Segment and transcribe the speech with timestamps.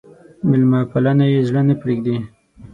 [0.47, 2.15] مېلمه پالنه يې زړه نه پرېږدي.